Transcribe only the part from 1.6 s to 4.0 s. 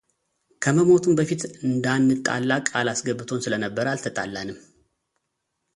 እንዳንጣላ ቃል አስገብቶን ስለነበረ